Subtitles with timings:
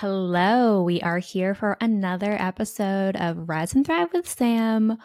[0.00, 4.98] Hello, we are here for another episode of Rise and Thrive with Sam.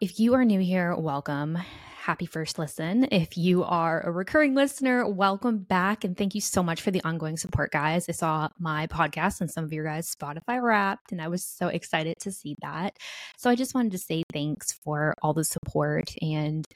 [0.00, 1.54] If you are new here, welcome.
[1.54, 3.06] Happy first listen.
[3.12, 6.02] If you are a recurring listener, welcome back.
[6.02, 8.08] And thank you so much for the ongoing support, guys.
[8.08, 11.68] I saw my podcast and some of your guys' Spotify wrapped, and I was so
[11.68, 12.96] excited to see that.
[13.36, 16.66] So I just wanted to say thanks for all the support and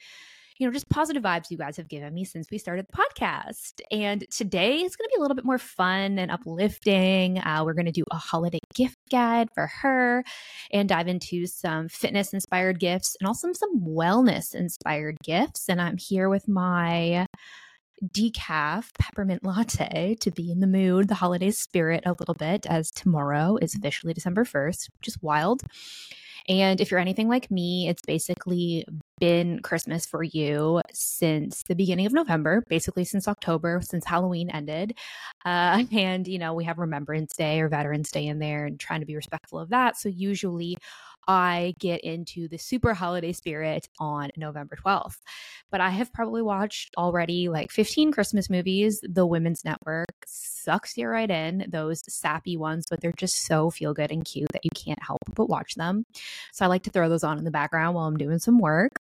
[0.61, 3.81] you know, just positive vibes you guys have given me since we started the podcast.
[3.89, 7.39] And today is going to be a little bit more fun and uplifting.
[7.39, 10.23] Uh, we're going to do a holiday gift guide for her
[10.71, 15.67] and dive into some fitness inspired gifts and also some wellness inspired gifts.
[15.67, 17.25] And I'm here with my
[18.15, 22.91] decaf peppermint latte to be in the mood, the holiday spirit a little bit, as
[22.91, 25.63] tomorrow is officially December 1st, which is wild.
[26.47, 28.85] And if you're anything like me, it's basically
[29.21, 34.97] been Christmas for you since the beginning of November, basically since October, since Halloween ended.
[35.45, 39.01] Uh, and, you know, we have Remembrance Day or Veterans Day in there and trying
[39.01, 39.95] to be respectful of that.
[39.95, 40.75] So usually
[41.27, 45.17] I get into the super holiday spirit on November 12th.
[45.69, 49.01] But I have probably watched already like 15 Christmas movies.
[49.03, 53.93] The Women's Network sucks you right in, those sappy ones, but they're just so feel
[53.93, 56.05] good and cute that you can't help but watch them.
[56.51, 59.00] So I like to throw those on in the background while I'm doing some work.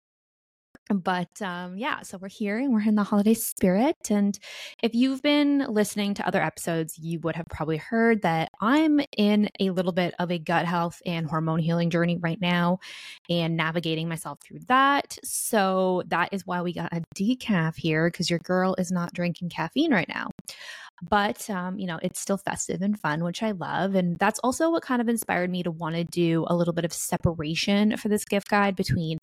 [0.88, 4.10] But um, yeah, so we're here and we're in the holiday spirit.
[4.10, 4.38] And
[4.82, 9.50] if you've been listening to other episodes, you would have probably heard that I'm in
[9.60, 12.78] a little bit of a gut health and hormone healing journey right now
[13.28, 15.18] and navigating myself through that.
[15.22, 19.50] So that is why we got a decaf here because your girl is not drinking
[19.50, 20.30] caffeine right now
[21.08, 24.70] but um, you know it's still festive and fun which i love and that's also
[24.70, 28.08] what kind of inspired me to want to do a little bit of separation for
[28.08, 29.18] this gift guide between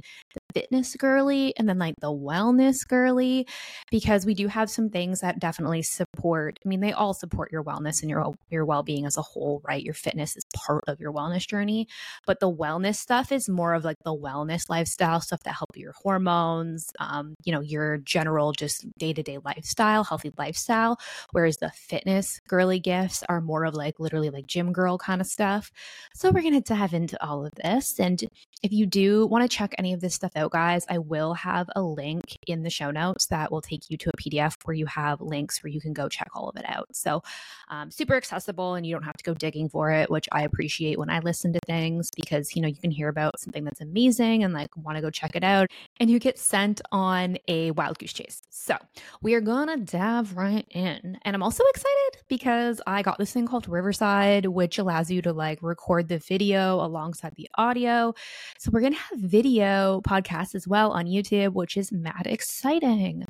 [0.56, 3.46] fitness girly and then like the wellness girly
[3.92, 7.64] because we do have some things that definitely support i mean they all support your
[7.64, 11.12] wellness and your your well-being as a whole right your fitness is part of your
[11.12, 11.88] wellness journey
[12.26, 15.94] but the wellness stuff is more of like the wellness lifestyle stuff that help your
[16.02, 20.98] hormones um, you know your general just day-to-day lifestyle healthy lifestyle
[21.32, 25.28] whereas the fitness girly gifts are more of like literally like gym girl kind of
[25.28, 25.72] stuff.
[26.14, 28.00] So we're going to dive into all of this.
[28.00, 28.24] And
[28.64, 31.70] if you do want to check any of this stuff out, guys, I will have
[31.76, 34.86] a link in the show notes that will take you to a PDF where you
[34.86, 36.88] have links where you can go check all of it out.
[36.96, 37.24] So
[37.70, 40.98] um, super accessible and you don't have to go digging for it, which I appreciate
[41.00, 44.44] when I listen to things because, you know, you can hear about something that's amazing
[44.44, 45.70] and like want to go check it out
[46.00, 48.42] and you get sent on a wild goose chase.
[48.50, 48.78] So
[49.22, 51.18] we are going to dive right in.
[51.22, 55.34] And I'm also excited because I got this thing called Riverside, which allows you to
[55.34, 58.14] like record the video alongside the audio.
[58.58, 60.02] So we're going to have video
[60.36, 63.26] podcasts as well on YouTube, which is mad exciting.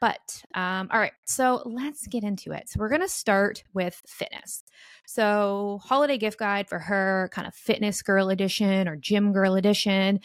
[0.00, 2.68] But um, all right, so let's get into it.
[2.68, 4.62] So we're to start with fitness.
[5.06, 10.20] So, holiday gift guide for her, kind of fitness girl edition or gym girl edition.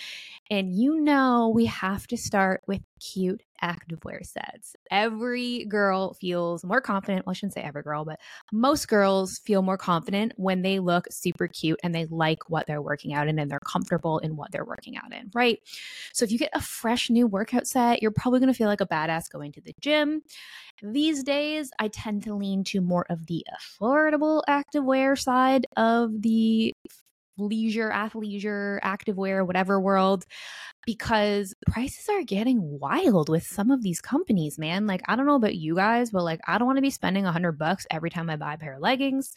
[0.50, 4.76] And you know, we have to start with cute activewear sets.
[4.90, 7.26] Every girl feels more confident.
[7.26, 8.20] Well, I shouldn't say every girl, but
[8.52, 12.82] most girls feel more confident when they look super cute and they like what they're
[12.82, 15.60] working out in and they're comfortable in what they're working out in, right?
[16.14, 18.82] So if you get a fresh new workout set, you're probably going to feel like
[18.82, 20.22] a badass going to the gym.
[20.82, 26.74] These days, I tend to lean to more of the affordable activewear side of the
[27.40, 30.26] leisure, athleisure, activewear, whatever world,
[30.86, 34.88] because prices are getting wild with some of these companies, man.
[34.88, 37.26] Like, I don't know about you guys, but like, I don't want to be spending
[37.26, 39.34] a hundred bucks every time I buy a pair of leggings.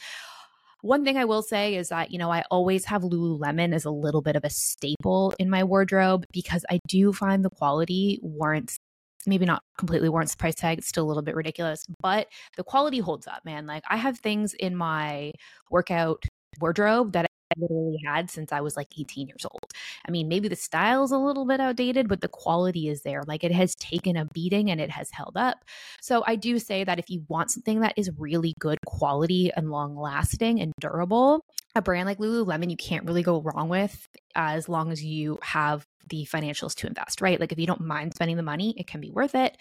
[0.83, 3.91] One thing I will say is that, you know, I always have Lululemon as a
[3.91, 8.79] little bit of a staple in my wardrobe because I do find the quality warrants
[9.27, 10.79] maybe not completely warrants the price tag.
[10.79, 12.27] It's still a little bit ridiculous, but
[12.57, 13.67] the quality holds up, man.
[13.67, 15.33] Like I have things in my
[15.71, 16.25] workout
[16.61, 17.27] wardrobe that
[17.57, 19.73] literally had since I was like 18 years old.
[20.07, 23.23] I mean, maybe the style's a little bit outdated, but the quality is there.
[23.27, 25.65] Like it has taken a beating and it has held up.
[26.01, 29.71] So I do say that if you want something that is really good quality and
[29.71, 31.45] long lasting and durable,
[31.75, 35.87] a brand like Lululemon, you can't really go wrong with as long as you have
[36.09, 37.41] the financials to invest, right?
[37.41, 39.57] Like if you don't mind spending the money, it can be worth it.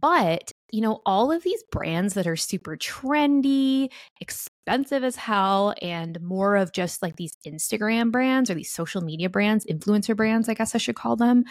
[0.00, 3.90] But, you know, all of these brands that are super trendy,
[4.20, 9.28] expensive as hell, and more of just like these Instagram brands or these social media
[9.28, 11.44] brands, influencer brands, I guess I should call them.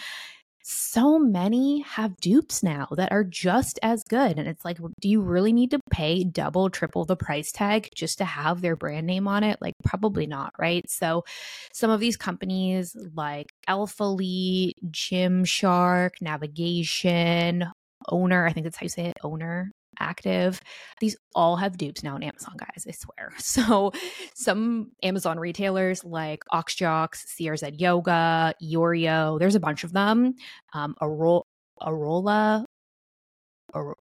[0.68, 4.40] So many have dupes now that are just as good.
[4.40, 8.18] And it's like, do you really need to pay double, triple the price tag just
[8.18, 9.60] to have their brand name on it?
[9.62, 10.84] Like, probably not, right?
[10.90, 11.24] So,
[11.72, 17.66] some of these companies like Alphalete, Gymshark, Navigation,
[18.10, 20.62] Oner, I think that's how you say it, Oner, active.
[21.00, 23.34] These all have dupes now on Amazon, guys, I swear.
[23.40, 23.92] So
[24.34, 30.36] some Amazon retailers like OxJox, CRZ Yoga, Yorio, there's a bunch of them.
[30.74, 32.66] Um, Arola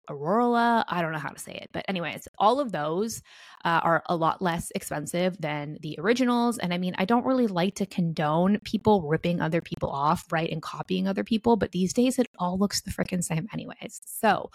[0.09, 0.85] Aurora.
[0.87, 3.21] I don't know how to say it, but anyways, all of those
[3.63, 6.57] uh, are a lot less expensive than the originals.
[6.57, 10.51] And I mean, I don't really like to condone people ripping other people off, right,
[10.51, 14.01] and copying other people, but these days it all looks the freaking same, anyways.
[14.05, 14.49] So,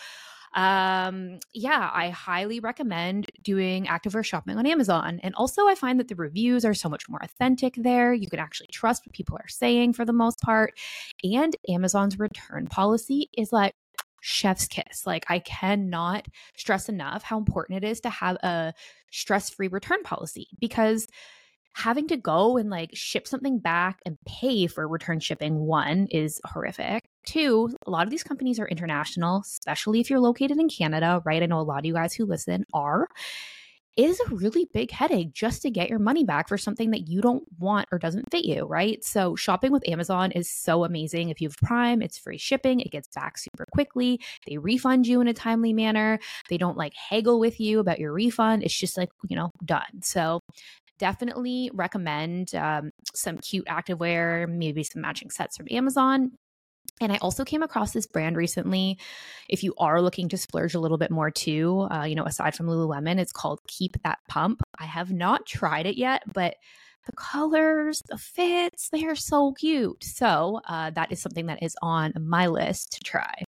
[0.54, 6.06] um yeah i highly recommend doing activewear shopping on amazon and also i find that
[6.06, 9.48] the reviews are so much more authentic there you can actually trust what people are
[9.48, 10.78] saying for the most part
[11.24, 13.74] and amazon's return policy is like
[14.24, 15.06] chef's kiss.
[15.06, 16.26] Like, I cannot
[16.56, 18.72] stress enough how important it is to have a
[19.10, 21.06] stress free return policy because
[21.74, 26.40] having to go and like ship something back and pay for return shipping, one, is
[26.46, 27.04] horrific.
[27.26, 31.42] Two, a lot of these companies are international, especially if you're located in Canada, right?
[31.42, 33.08] I know a lot of you guys who listen are
[33.96, 37.20] is a really big headache just to get your money back for something that you
[37.20, 39.04] don't want or doesn't fit you, right?
[39.04, 41.30] So, shopping with Amazon is so amazing.
[41.30, 44.20] If you have Prime, it's free shipping, it gets back super quickly.
[44.46, 46.18] They refund you in a timely manner.
[46.48, 48.64] They don't like haggle with you about your refund.
[48.64, 50.02] It's just like, you know, done.
[50.02, 50.40] So,
[50.98, 56.32] definitely recommend um, some cute activewear, maybe some matching sets from Amazon.
[57.00, 58.98] And I also came across this brand recently.
[59.48, 62.54] If you are looking to splurge a little bit more too, uh, you know, aside
[62.54, 64.62] from Lululemon, it's called Keep That Pump.
[64.78, 66.54] I have not tried it yet, but
[67.06, 70.04] the colors, the fits, they are so cute.
[70.04, 73.42] So uh, that is something that is on my list to try.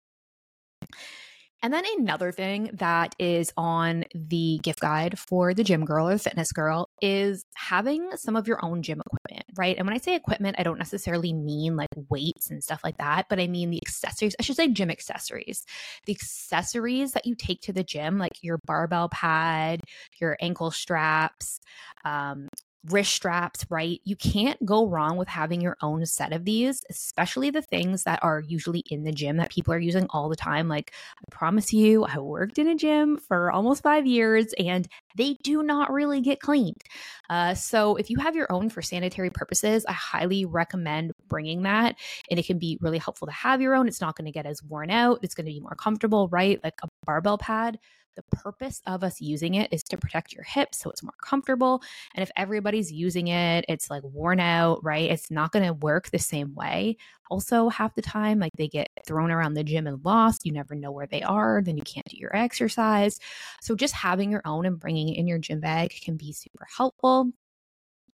[1.63, 6.17] And then another thing that is on the gift guide for the gym girl or
[6.17, 9.77] fitness girl is having some of your own gym equipment, right?
[9.77, 13.27] And when I say equipment, I don't necessarily mean like weights and stuff like that,
[13.29, 14.35] but I mean the accessories.
[14.37, 15.65] I should say gym accessories.
[16.05, 19.79] The accessories that you take to the gym, like your barbell pad,
[20.19, 21.61] your ankle straps,
[22.03, 22.49] um,
[22.89, 24.01] wrist straps, right?
[24.03, 28.19] You can't go wrong with having your own set of these, especially the things that
[28.21, 30.67] are usually in the gym that people are using all the time.
[30.67, 35.35] Like, I promise you, I worked in a gym for almost five years and they
[35.43, 36.81] do not really get cleaned.
[37.29, 41.95] Uh, so, if you have your own for sanitary purposes, I highly recommend bringing that.
[42.29, 43.87] And it can be really helpful to have your own.
[43.87, 46.59] It's not going to get as worn out, it's going to be more comfortable, right?
[46.63, 47.79] Like a barbell pad
[48.15, 51.81] the purpose of us using it is to protect your hips so it's more comfortable.
[52.15, 55.09] And if everybody's using it, it's like worn out, right?
[55.09, 56.97] It's not going to work the same way.
[57.29, 60.45] Also, half the time, like they get thrown around the gym and lost.
[60.45, 61.61] You never know where they are.
[61.63, 63.19] Then you can't do your exercise.
[63.61, 66.67] So, just having your own and bringing it in your gym bag can be super
[66.77, 67.31] helpful.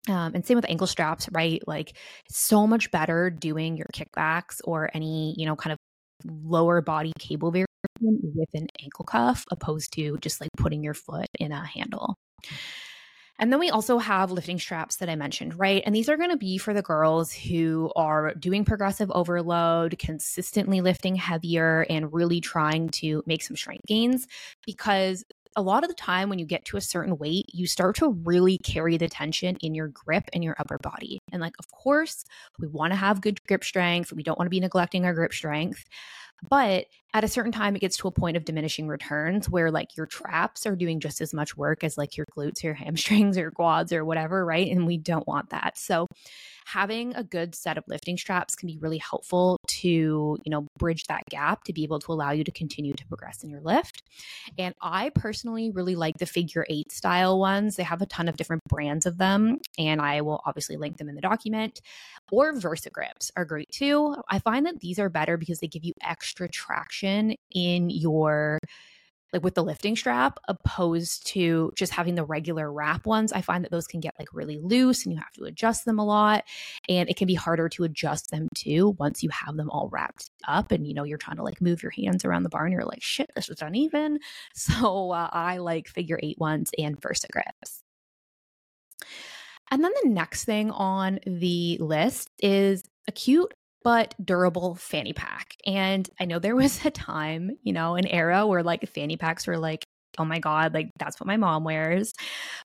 [0.08, 1.62] Um, and same with ankle straps, right?
[1.66, 1.96] Like
[2.30, 5.78] so much better doing your kickbacks or any, you know, kind of
[6.24, 7.50] lower body cable
[8.00, 12.16] with an ankle cuff opposed to just like putting your foot in a handle.
[13.40, 15.82] And then we also have lifting straps that I mentioned, right?
[15.86, 20.80] And these are going to be for the girls who are doing progressive overload, consistently
[20.80, 24.26] lifting heavier, and really trying to make some strength gains
[24.66, 25.24] because
[25.56, 28.10] a lot of the time when you get to a certain weight, you start to
[28.24, 31.18] really carry the tension in your grip and your upper body.
[31.32, 32.24] And like, of course,
[32.58, 34.12] we want to have good grip strength.
[34.12, 35.84] We don't want to be neglecting our grip strength.
[36.48, 39.96] But at a certain time, it gets to a point of diminishing returns where like
[39.96, 43.42] your traps are doing just as much work as like your glutes, your hamstrings, or
[43.42, 44.70] your quads, or whatever, right?
[44.70, 45.78] And we don't want that.
[45.78, 46.06] So
[46.66, 51.04] having a good set of lifting straps can be really helpful to, you know, bridge
[51.04, 54.02] that gap to be able to allow you to continue to progress in your lift.
[54.58, 57.76] And I personally really like the figure eight style ones.
[57.76, 61.08] They have a ton of different brands of them, and I will obviously link them
[61.08, 61.80] in the document.
[62.30, 64.16] Or Versa Gripps are great too.
[64.28, 68.58] I find that these are better because they give you extra traction in your
[69.32, 73.32] like with the lifting strap opposed to just having the regular wrap ones.
[73.32, 75.98] I find that those can get like really loose and you have to adjust them
[75.98, 76.44] a lot
[76.88, 80.30] and it can be harder to adjust them too once you have them all wrapped
[80.46, 82.72] up and you know you're trying to like move your hands around the bar and
[82.72, 84.18] you're like shit this is uneven.
[84.54, 87.82] So uh, i like figure eight ones and Versa Gripps
[89.70, 95.54] and then the next thing on the list is a cute but durable fanny pack.
[95.66, 99.46] And I know there was a time, you know, an era where like fanny packs
[99.46, 99.86] were like,
[100.18, 102.14] oh my God, like that's what my mom wears.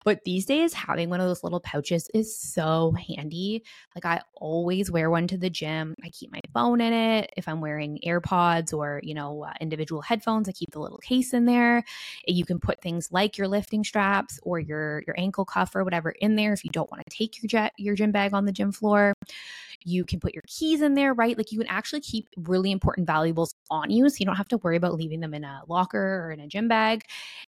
[0.03, 3.63] But these days, having one of those little pouches is so handy.
[3.95, 5.95] Like I always wear one to the gym.
[6.03, 7.31] I keep my phone in it.
[7.37, 11.33] If I'm wearing AirPods or, you know, uh, individual headphones, I keep the little case
[11.33, 11.83] in there.
[12.27, 16.11] You can put things like your lifting straps or your your ankle cuff or whatever
[16.11, 18.51] in there if you don't want to take your jet, your gym bag on the
[18.51, 19.13] gym floor
[19.83, 21.37] You can put your keys in there, right?
[21.37, 24.09] Like you can actually keep really important valuables on you.
[24.09, 26.47] So you don't have to worry about leaving them in a locker or in a
[26.47, 27.03] gym bag.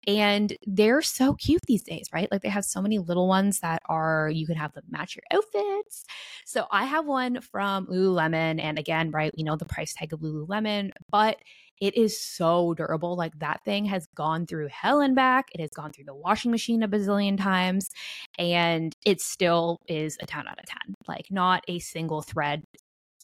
[0.06, 2.30] And they're so cute these days, right?
[2.30, 5.24] Like they have so many little ones that are, you can have them match your
[5.32, 6.04] outfits.
[6.44, 8.60] So I have one from Lululemon.
[8.60, 11.38] And again, right, we know the price tag of Lululemon, but
[11.82, 13.16] it is so durable.
[13.16, 15.46] Like that thing has gone through hell and back.
[15.52, 17.90] It has gone through the washing machine a bazillion times
[18.38, 20.94] and it still is a 10 out of 10.
[21.08, 22.62] Like not a single thread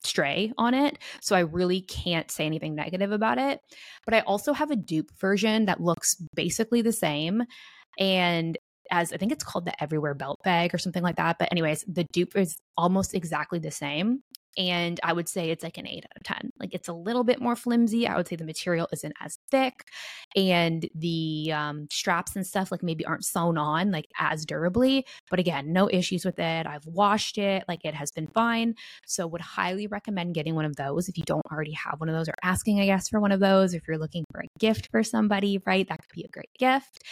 [0.03, 0.99] stray on it.
[1.21, 3.61] So I really can't say anything negative about it.
[4.05, 7.45] But I also have a dupe version that looks basically the same.
[7.97, 8.59] And
[8.91, 11.37] as I think it's called the Everywhere Belt Bag or something like that.
[11.38, 14.23] But, anyways, the dupe is almost exactly the same
[14.57, 16.50] and I would say it's like an eight out of 10.
[16.59, 18.07] Like it's a little bit more flimsy.
[18.07, 19.85] I would say the material isn't as thick
[20.35, 25.07] and the um, straps and stuff like maybe aren't sewn on like as durably.
[25.31, 26.67] But again, no issues with it.
[26.67, 28.75] I've washed it, like it has been fine.
[29.07, 32.14] So would highly recommend getting one of those if you don't already have one of
[32.14, 33.75] those or asking, I guess, for one of those.
[33.75, 35.88] If you're looking for a gift for somebody, right?
[35.88, 37.05] That could be a great gift.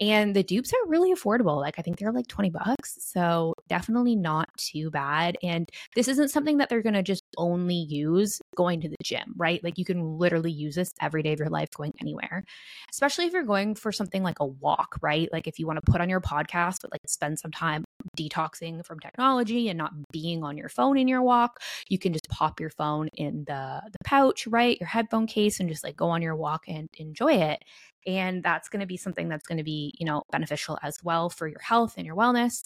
[0.00, 1.60] And the dupes are really affordable.
[1.60, 2.98] Like I think they're like 20 bucks.
[3.00, 5.36] So definitely not too bad.
[5.42, 9.34] And this isn't something that they're going to just only use going to the gym,
[9.36, 9.62] right?
[9.62, 12.44] Like you can literally use this every day of your life going anywhere,
[12.90, 15.28] especially if you're going for something like a walk, right?
[15.32, 17.84] Like if you want to put on your podcast, but like spend some time
[18.18, 22.28] detoxing from technology and not being on your phone in your walk, you can just
[22.28, 24.78] pop your phone in the, the pouch, right?
[24.80, 27.62] Your headphone case and just like go on your walk and enjoy it.
[28.06, 31.30] And that's going to be something that's going to be, you know, beneficial as well
[31.30, 32.64] for your health and your wellness.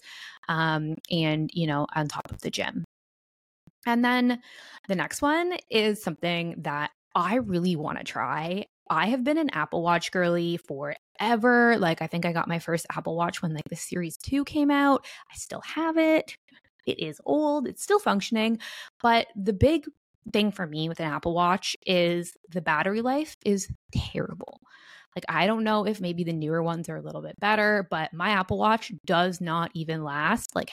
[0.48, 2.84] Um, and, you know, on top of the gym.
[3.86, 4.40] And then
[4.88, 8.66] the next one is something that I really want to try.
[8.90, 11.76] I have been an Apple Watch girly forever.
[11.78, 14.70] Like, I think I got my first Apple Watch when like the Series 2 came
[14.70, 15.06] out.
[15.30, 16.36] I still have it.
[16.86, 18.58] It is old, it's still functioning.
[19.02, 19.84] But the big
[20.32, 24.60] thing for me with an Apple Watch is the battery life is terrible.
[25.16, 28.12] Like, I don't know if maybe the newer ones are a little bit better, but
[28.12, 30.70] my Apple Watch does not even last like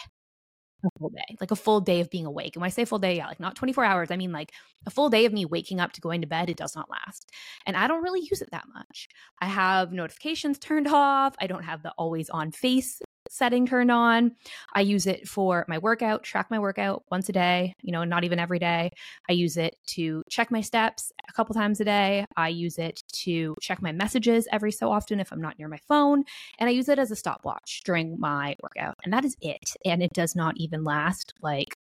[0.85, 2.55] a full day, like a full day of being awake.
[2.55, 4.51] And when I say full day, yeah, like not 24 hours, I mean like
[4.85, 7.31] a full day of me waking up to going to bed, it does not last.
[7.65, 9.07] And I don't really use it that much.
[9.41, 11.35] I have notifications turned off.
[11.39, 14.35] I don't have the always on face setting turned on.
[14.73, 18.23] I use it for my workout, track my workout once a day, you know, not
[18.23, 18.91] even every day.
[19.29, 22.25] I use it to check my steps a couple times a day.
[22.37, 25.79] I use it to check my messages every so often if I'm not near my
[25.87, 26.23] phone.
[26.59, 28.95] And I use it as a stopwatch during my workout.
[29.03, 29.75] And that is it.
[29.85, 31.75] And it does not even last like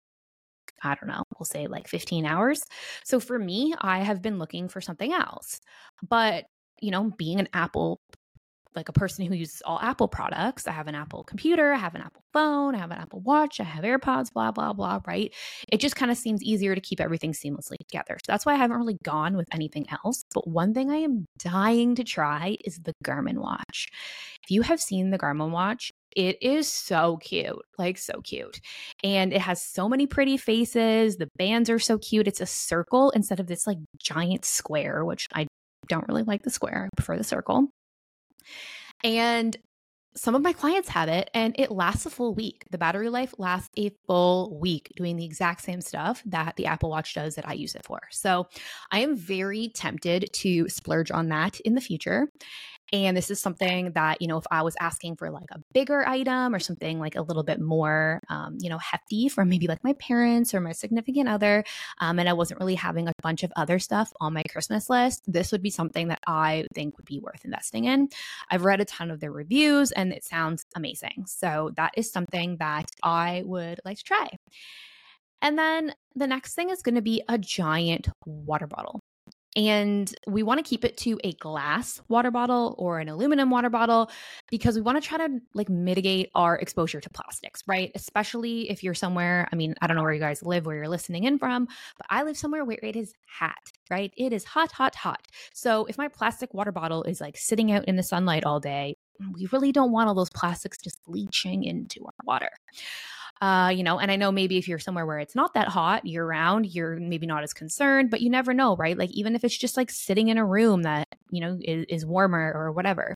[0.83, 2.65] I don't know, we'll say like 15 hours.
[3.05, 5.61] So for me, I have been looking for something else.
[6.07, 6.45] But,
[6.81, 8.01] you know, being an Apple
[8.75, 10.67] like a person who uses all Apple products.
[10.67, 13.59] I have an Apple computer, I have an Apple phone, I have an Apple Watch,
[13.59, 15.33] I have AirPods, blah, blah, blah, right?
[15.71, 18.17] It just kind of seems easier to keep everything seamlessly together.
[18.25, 20.23] So that's why I haven't really gone with anything else.
[20.33, 23.89] But one thing I am dying to try is the Garmin watch.
[24.43, 28.59] If you have seen the Garmin watch, it is so cute, like so cute.
[29.03, 31.17] And it has so many pretty faces.
[31.17, 32.27] The bands are so cute.
[32.27, 35.47] It's a circle instead of this like giant square, which I
[35.87, 36.87] don't really like the square.
[36.91, 37.69] I prefer the circle.
[39.03, 39.57] And
[40.15, 42.65] some of my clients have it and it lasts a full week.
[42.69, 46.89] The battery life lasts a full week doing the exact same stuff that the Apple
[46.89, 47.99] Watch does that I use it for.
[48.11, 48.47] So
[48.91, 52.27] I am very tempted to splurge on that in the future.
[52.91, 56.07] And this is something that, you know, if I was asking for like a bigger
[56.07, 59.83] item or something like a little bit more, um, you know, hefty from maybe like
[59.83, 61.63] my parents or my significant other,
[61.99, 65.23] um, and I wasn't really having a bunch of other stuff on my Christmas list,
[65.25, 68.09] this would be something that I think would be worth investing in.
[68.51, 71.25] I've read a ton of their reviews and it sounds amazing.
[71.27, 74.29] So that is something that I would like to try.
[75.41, 79.01] And then the next thing is going to be a giant water bottle.
[79.55, 83.69] And we want to keep it to a glass water bottle or an aluminum water
[83.69, 84.09] bottle
[84.49, 87.91] because we want to try to like mitigate our exposure to plastics, right?
[87.93, 90.87] Especially if you're somewhere, I mean, I don't know where you guys live, where you're
[90.87, 91.67] listening in from,
[91.97, 94.11] but I live somewhere where it is hot, right?
[94.17, 95.21] It is hot, hot, hot.
[95.53, 98.95] So if my plastic water bottle is like sitting out in the sunlight all day,
[99.33, 102.49] we really don't want all those plastics just leaching into our water.
[103.41, 106.05] Uh, you know, and I know maybe if you're somewhere where it's not that hot
[106.05, 108.97] year round, you're maybe not as concerned, but you never know, right?
[108.97, 112.05] Like even if it's just like sitting in a room that, you know, is, is
[112.05, 113.15] warmer or whatever.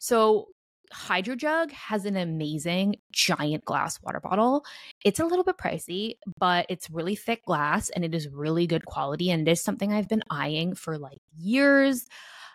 [0.00, 0.48] So
[0.92, 4.64] HydroJug has an amazing giant glass water bottle.
[5.04, 8.84] It's a little bit pricey, but it's really thick glass and it is really good
[8.84, 9.30] quality.
[9.30, 12.06] And it is something I've been eyeing for like years.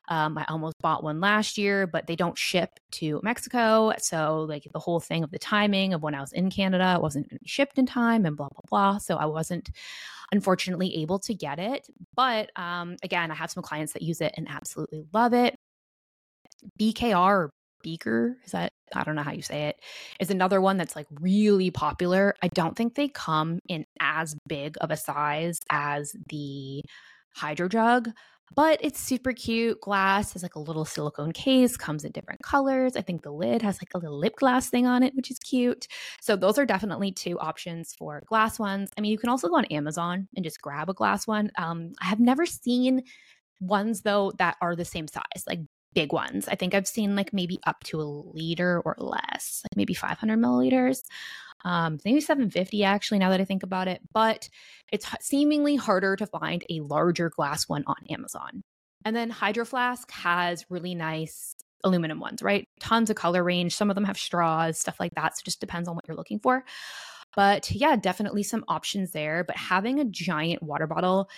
[0.09, 3.93] Um, I almost bought one last year, but they don't ship to Mexico.
[3.99, 7.01] So, like the whole thing of the timing of when I was in Canada, it
[7.01, 8.97] wasn't going to be shipped in time and blah, blah, blah.
[8.97, 9.69] So, I wasn't
[10.31, 11.87] unfortunately able to get it.
[12.15, 15.55] But um, again, I have some clients that use it and absolutely love it.
[16.79, 17.49] BKR
[17.81, 19.79] Beaker, is that I don't know how you say it,
[20.19, 22.35] is another one that's like really popular.
[22.41, 26.83] I don't think they come in as big of a size as the
[27.37, 28.11] HydroJug,
[28.55, 29.79] but it's super cute.
[29.81, 32.95] Glass has like a little silicone case, comes in different colors.
[32.95, 35.39] I think the lid has like a little lip glass thing on it, which is
[35.39, 35.87] cute.
[36.21, 38.89] So those are definitely two options for glass ones.
[38.97, 41.51] I mean, you can also go on Amazon and just grab a glass one.
[41.57, 43.03] Um, I have never seen
[43.59, 45.59] ones though that are the same size, like
[45.93, 46.47] big ones.
[46.47, 50.37] I think I've seen like maybe up to a liter or less, like maybe 500
[50.39, 51.01] milliliters.
[51.65, 54.01] Um, maybe 750 actually, now that I think about it.
[54.13, 54.49] But
[54.91, 58.61] it's seemingly harder to find a larger glass one on Amazon.
[59.05, 62.67] And then Hydro Flask has really nice aluminum ones, right?
[62.79, 63.75] Tons of color range.
[63.75, 65.37] Some of them have straws, stuff like that.
[65.37, 66.63] So it just depends on what you're looking for.
[67.35, 69.43] But yeah, definitely some options there.
[69.43, 71.29] But having a giant water bottle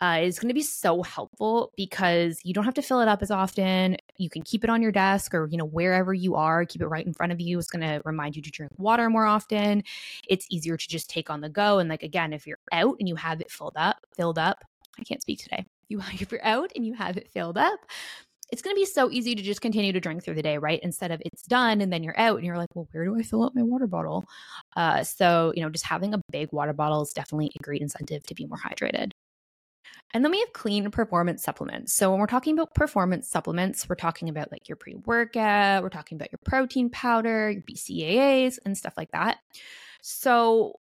[0.00, 3.22] uh, is going to be so helpful because you don't have to fill it up
[3.22, 3.96] as often.
[4.16, 6.64] You can keep it on your desk or you know wherever you are.
[6.64, 7.58] Keep it right in front of you.
[7.58, 9.82] It's going to remind you to drink water more often.
[10.28, 11.78] It's easier to just take on the go.
[11.78, 14.64] And like again, if you're out and you have it filled up, filled up.
[14.98, 15.66] I can't speak today.
[15.88, 17.80] You if you're out and you have it filled up,
[18.52, 20.80] it's going to be so easy to just continue to drink through the day, right?
[20.82, 23.22] Instead of it's done and then you're out and you're like, well, where do I
[23.22, 24.24] fill up my water bottle?
[24.76, 28.24] Uh, so, you know, just having a big water bottle is definitely a great incentive
[28.24, 29.12] to be more hydrated.
[30.12, 31.92] And then we have clean performance supplements.
[31.92, 35.88] So when we're talking about performance supplements, we're talking about like your pre workout, we're
[35.88, 39.38] talking about your protein powder, your BCAAs, and stuff like that.
[40.02, 40.80] So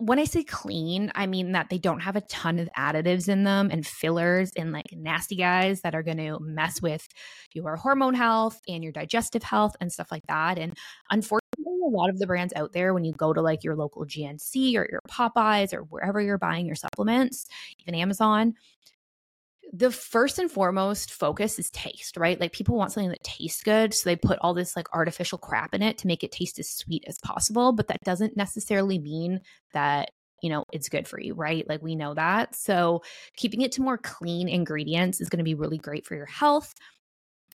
[0.00, 3.44] when I say clean, I mean that they don't have a ton of additives in
[3.44, 7.06] them and fillers and like nasty guys that are going to mess with
[7.52, 10.58] your hormone health and your digestive health and stuff like that.
[10.58, 10.74] And
[11.10, 11.49] unfortunately,
[11.82, 14.76] a lot of the brands out there, when you go to like your local GNC
[14.76, 17.46] or your Popeyes or wherever you're buying your supplements,
[17.80, 18.54] even Amazon,
[19.72, 22.40] the first and foremost focus is taste, right?
[22.40, 23.94] Like people want something that tastes good.
[23.94, 26.68] So they put all this like artificial crap in it to make it taste as
[26.68, 27.72] sweet as possible.
[27.72, 29.40] But that doesn't necessarily mean
[29.72, 30.10] that,
[30.42, 31.68] you know, it's good for you, right?
[31.68, 32.56] Like we know that.
[32.56, 33.02] So
[33.36, 36.74] keeping it to more clean ingredients is going to be really great for your health.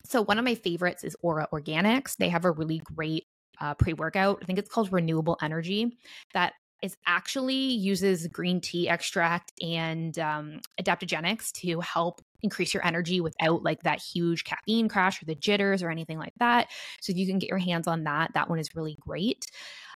[0.04, 2.16] So one of my favorites is Ora Organics.
[2.16, 3.24] They have a really great
[3.60, 4.38] uh, pre workout.
[4.42, 5.96] I think it's called Renewable Energy
[6.32, 13.22] that is actually uses green tea extract and um, adaptogenics to help increase your energy
[13.22, 16.68] without like that huge caffeine crash or the jitters or anything like that.
[17.00, 19.46] So if you can get your hands on that, that one is really great.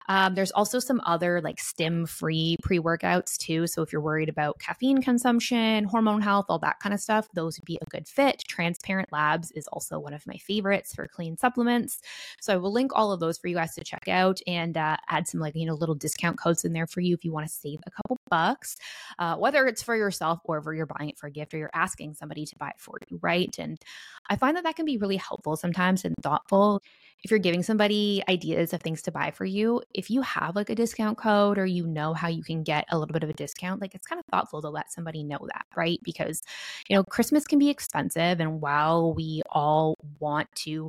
[0.09, 3.67] Um, there's also some other like stim free pre workouts too.
[3.67, 7.59] So if you're worried about caffeine consumption, hormone health, all that kind of stuff, those
[7.59, 8.43] would be a good fit.
[8.49, 12.01] Transparent Labs is also one of my favorites for clean supplements.
[12.41, 14.97] So I will link all of those for you guys to check out and uh,
[15.09, 17.47] add some like, you know, little discount codes in there for you if you want
[17.47, 18.77] to save a couple bucks,
[19.19, 21.71] uh, whether it's for yourself or if you're buying it for a gift or you're
[21.75, 23.55] asking somebody to buy it for you, right?
[23.59, 23.79] And
[24.29, 26.83] I find that that can be really helpful sometimes and thoughtful
[27.25, 30.71] if you're giving somebody ideas of things to buy for you, if you have like
[30.71, 33.35] a discount code or you know how you can get a little bit of a
[33.35, 35.99] discount, like it's kind of thoughtful to let somebody know that, right?
[36.05, 36.43] Because,
[36.89, 38.41] you know, Christmas can be expensive.
[38.41, 40.89] And while we all want to,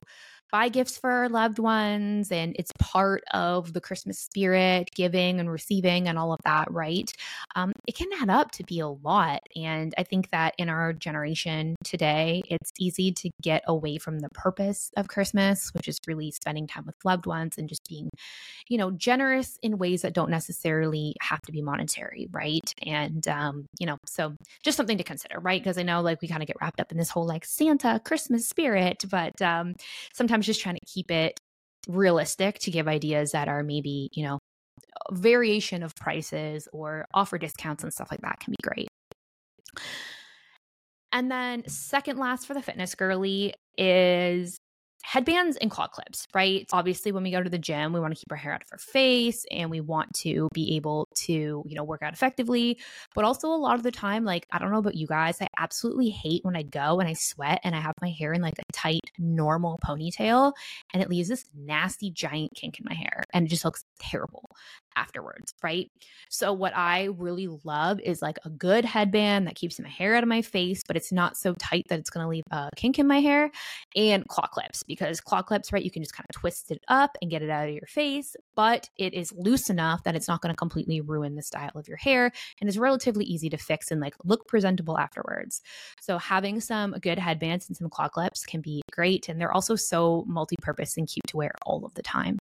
[0.51, 5.51] buy gifts for our loved ones and it's part of the christmas spirit giving and
[5.51, 7.11] receiving and all of that right?
[7.55, 10.93] Um, it can add up to be a lot and i think that in our
[10.93, 16.31] generation today it's easy to get away from the purpose of christmas which is really
[16.31, 18.09] spending time with loved ones and just being
[18.67, 22.73] you know generous in ways that don't necessarily have to be monetary right?
[22.85, 25.61] And um, you know so just something to consider right?
[25.61, 27.99] Because i know like we kind of get wrapped up in this whole like santa
[28.03, 29.73] christmas spirit but um,
[30.13, 31.39] sometimes sometimes just trying to keep it
[31.87, 34.39] realistic to give ideas that are maybe, you know,
[35.11, 38.87] variation of prices or offer discounts and stuff like that can be great.
[41.11, 44.57] And then, second last for the fitness girly is
[45.01, 46.67] headbands and claw clips, right?
[46.71, 48.67] Obviously, when we go to the gym, we want to keep our hair out of
[48.71, 52.79] our face and we want to be able to, you know, work out effectively.
[53.15, 55.47] But also, a lot of the time, like, I don't know about you guys, I
[55.57, 58.59] absolutely hate when I go and I sweat and I have my hair in like
[58.59, 60.53] a tight, normal ponytail
[60.93, 64.49] and it leaves this nasty, giant kink in my hair and it just looks terrible
[64.95, 65.89] afterwards, right?
[66.29, 70.23] So, what I really love is like a good headband that keeps my hair out
[70.23, 72.99] of my face, but it's not so tight that it's going to leave a kink
[72.99, 73.51] in my hair
[73.95, 77.15] and claw clips because claw clips, right, you can just kind of twist it up
[77.21, 80.41] and get it out of your face, but it is loose enough that it's not
[80.41, 83.91] going to completely ruin the style of your hair and is relatively easy to fix
[83.91, 85.61] and like look presentable afterwards.
[86.01, 89.29] So having some good headbands and some claw clips can be great.
[89.29, 92.39] And they're also so multi purpose and cute to wear all of the time.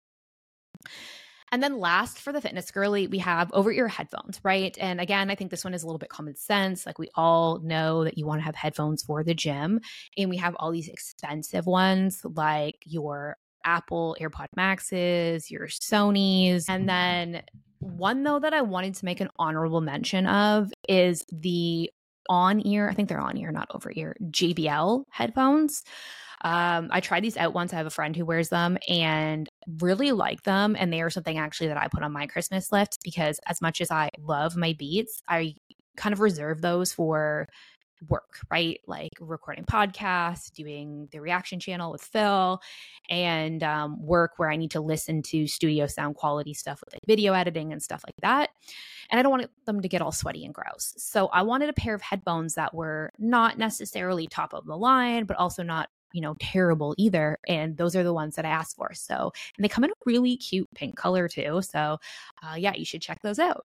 [1.54, 4.76] And then last for the fitness girly, we have over ear headphones, right?
[4.80, 6.84] And again, I think this one is a little bit common sense.
[6.84, 9.78] Like we all know that you want to have headphones for the gym.
[10.18, 16.68] And we have all these expensive ones like your Apple AirPod Maxes, your Sony's.
[16.68, 17.44] And then
[17.78, 21.88] one though that I wanted to make an honorable mention of is the
[22.28, 25.84] on ear, I think they're on ear, not over ear, JBL headphones.
[26.44, 27.72] Um, I tried these out once.
[27.72, 29.48] I have a friend who wears them and
[29.80, 30.76] really like them.
[30.78, 33.80] And they are something actually that I put on my Christmas list because as much
[33.80, 35.54] as I love my beats, I
[35.96, 37.48] kind of reserve those for
[38.08, 38.80] work, right?
[38.86, 42.60] Like recording podcasts, doing the reaction channel with Phil,
[43.08, 47.02] and um, work where I need to listen to studio sound quality stuff with like
[47.06, 48.50] video editing and stuff like that.
[49.10, 50.94] And I don't want them to get all sweaty and gross.
[50.96, 55.24] So I wanted a pair of headphones that were not necessarily top of the line,
[55.24, 57.38] but also not you know, terrible either.
[57.46, 58.94] And those are the ones that I asked for.
[58.94, 61.60] So, and they come in a really cute pink color too.
[61.62, 61.98] So,
[62.42, 63.66] uh, yeah, you should check those out.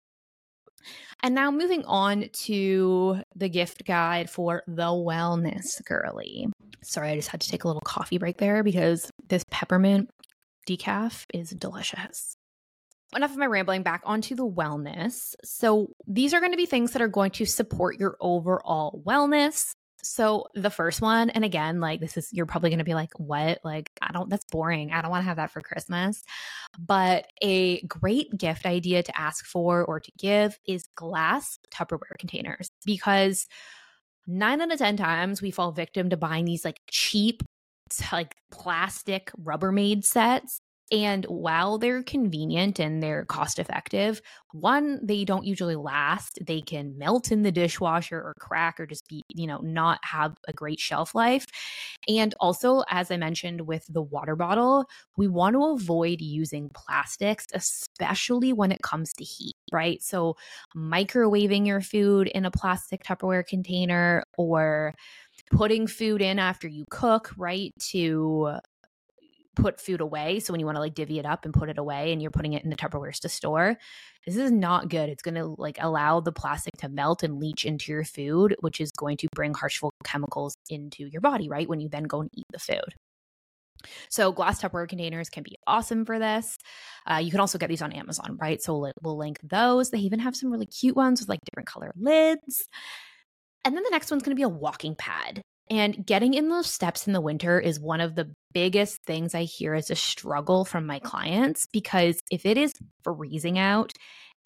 [1.22, 6.48] And now moving on to the gift guide for the wellness girly.
[6.82, 10.10] Sorry, I just had to take a little coffee break there because this peppermint
[10.66, 12.38] decaf is delicious.
[13.14, 15.36] Enough of my rambling back onto the wellness.
[15.44, 19.74] So, these are going to be things that are going to support your overall wellness.
[20.02, 23.12] So the first one, and again, like this is, you're probably going to be like,
[23.20, 23.60] what?
[23.64, 24.92] Like, I don't, that's boring.
[24.92, 26.24] I don't want to have that for Christmas.
[26.78, 32.72] But a great gift idea to ask for or to give is glass Tupperware containers
[32.86, 33.48] because
[34.28, 37.44] nine out of 10 times we fall victim to buying these like cheap,
[38.12, 44.22] like plastic Rubbermaid sets and while they're convenient and they're cost effective,
[44.54, 46.40] one, they don't usually last.
[46.42, 50.36] They can melt in the dishwasher or crack or just be, you know, not have
[50.48, 51.46] a great shelf life.
[52.08, 54.86] And also, as I mentioned with the water bottle,
[55.18, 60.02] we want to avoid using plastics, especially when it comes to heat, right?
[60.02, 60.38] So,
[60.76, 64.96] microwaving your food in a plastic Tupperware container or
[65.52, 67.74] putting food in after you cook, right?
[67.92, 68.58] To
[69.62, 70.40] put food away.
[70.40, 72.32] So when you want to like divvy it up and put it away and you're
[72.32, 73.78] putting it in the Tupperwares to store,
[74.26, 75.10] this is not good.
[75.10, 78.80] It's going to like allow the plastic to melt and leach into your food, which
[78.80, 81.68] is going to bring harmful chemicals into your body, right?
[81.68, 82.96] When you then go and eat the food.
[84.10, 86.58] So glass Tupperware containers can be awesome for this.
[87.10, 88.62] Uh, you can also get these on Amazon, right?
[88.62, 89.90] So we'll, we'll link those.
[89.90, 92.68] They even have some really cute ones with like different color lids.
[93.64, 95.42] And then the next one's going to be a walking pad.
[95.70, 99.44] And getting in those steps in the winter is one of the biggest things I
[99.44, 103.94] hear as a struggle from my clients because if it is freezing out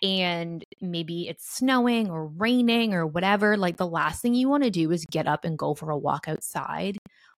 [0.01, 4.69] and maybe it's snowing or raining or whatever, like the last thing you want to
[4.69, 6.97] do is get up and go for a walk outside.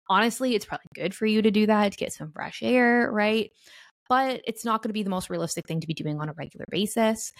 [0.09, 3.51] Honestly, it's probably good for you to do that to get some fresh air, right?
[4.07, 6.33] But it's not going to be the most realistic thing to be doing on a
[6.33, 7.31] regular basis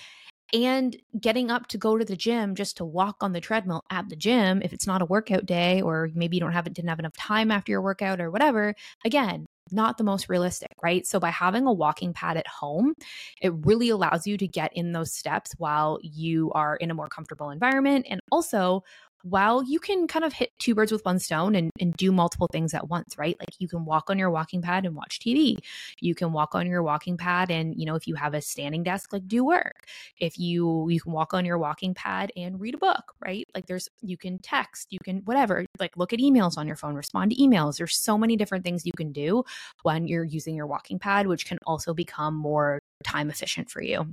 [0.53, 4.10] and getting up to go to the gym just to walk on the treadmill at
[4.10, 6.89] the gym if it's not a workout day or maybe you don't have it didn't
[6.89, 11.08] have enough time after your workout or whatever again not the most realistic right?
[11.08, 12.93] So by having a walking pad at home
[13.41, 17.08] it really allows you to get in those steps while you are in a more
[17.08, 18.84] comfortable environment and also
[19.25, 22.47] while you can kind of hit two birds with one stone and, and do multiple
[22.51, 23.35] things at once, right?
[23.39, 25.57] Like you can walk on your walking pad and watch TV.
[25.99, 28.83] You can walk on your walking pad and, you know, if you have a standing
[28.83, 29.88] desk, like do work.
[30.19, 33.47] If you you can walk on your walking pad and read a book, right?
[33.55, 36.93] Like there's you can text, you can whatever, like look at emails on your phone,
[36.93, 37.77] respond to emails.
[37.77, 39.43] There's so many different things you can do
[39.81, 44.05] when you're using your walking pad, which can also become more time efficient for you.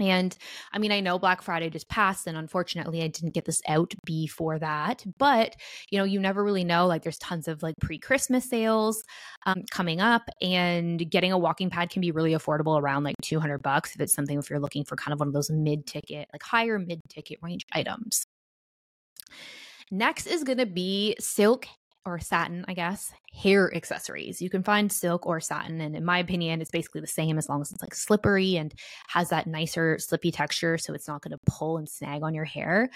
[0.00, 0.36] And
[0.72, 3.94] I mean, I know Black Friday just passed, and unfortunately, I didn't get this out
[4.04, 5.04] before that.
[5.18, 5.56] But
[5.90, 6.86] you know, you never really know.
[6.86, 9.02] Like, there's tons of like pre Christmas sales
[9.46, 13.62] um, coming up, and getting a walking pad can be really affordable around like 200
[13.62, 16.28] bucks if it's something if you're looking for kind of one of those mid ticket,
[16.32, 18.26] like higher mid ticket range items.
[19.90, 21.66] Next is going to be silk
[22.06, 24.40] or satin, I guess, hair accessories.
[24.40, 27.48] You can find silk or satin, and in my opinion, it's basically the same as
[27.48, 28.72] long as it's like slippery and
[29.08, 32.44] has that nicer slippy texture, so it's not going to pull and snag on your
[32.44, 32.88] hair.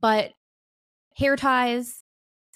[0.00, 0.32] But
[1.16, 2.02] hair ties,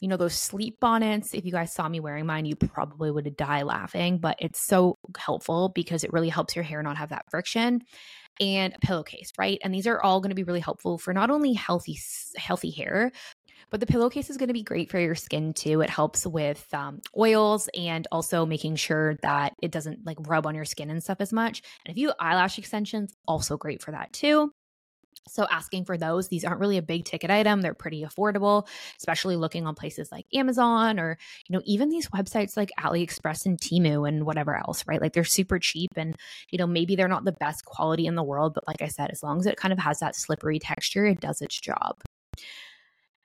[0.00, 3.36] you know, those sleep bonnets, if you guys saw me wearing mine, you probably would
[3.36, 7.26] die laughing, but it's so helpful because it really helps your hair not have that
[7.30, 7.82] friction.
[8.40, 9.58] And a pillowcase, right?
[9.62, 11.98] And these are all going to be really helpful for not only healthy
[12.36, 13.12] healthy hair,
[13.70, 15.80] But the pillowcase is going to be great for your skin too.
[15.80, 20.54] It helps with um, oils and also making sure that it doesn't like rub on
[20.54, 21.62] your skin and stuff as much.
[21.84, 24.52] And if you eyelash extensions, also great for that too.
[25.28, 27.60] So, asking for those, these aren't really a big ticket item.
[27.60, 32.56] They're pretty affordable, especially looking on places like Amazon or, you know, even these websites
[32.56, 35.00] like AliExpress and Temu and whatever else, right?
[35.00, 36.16] Like they're super cheap and,
[36.50, 39.10] you know, maybe they're not the best quality in the world, but like I said,
[39.10, 41.96] as long as it kind of has that slippery texture, it does its job.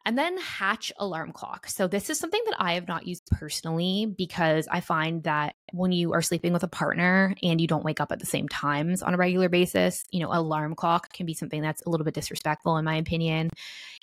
[0.05, 1.67] And then Hatch alarm clock.
[1.67, 5.91] So, this is something that I have not used personally because I find that when
[5.91, 9.01] you are sleeping with a partner and you don't wake up at the same times
[9.01, 12.13] on a regular basis, you know, alarm clock can be something that's a little bit
[12.13, 13.49] disrespectful, in my opinion.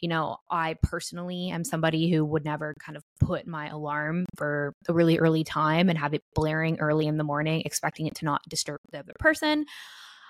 [0.01, 4.75] You know, I personally am somebody who would never kind of put my alarm for
[4.89, 8.25] a really early time and have it blaring early in the morning, expecting it to
[8.25, 9.67] not disturb the other person.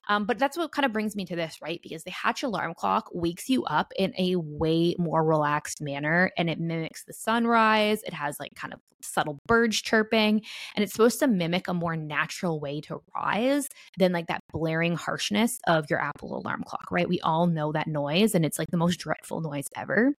[0.08, 1.80] Um, but that's what kind of brings me to this, right?
[1.82, 6.50] Because the Hatch alarm clock wakes you up in a way more relaxed manner and
[6.50, 8.02] it mimics the sunrise.
[8.04, 10.42] It has like kind of subtle birds chirping
[10.74, 14.96] and it's supposed to mimic a more natural way to rise than like that blaring
[14.96, 17.08] harshness of your Apple alarm clock, right?
[17.08, 20.14] We all know that noise and it's like the most dreadful noise ever.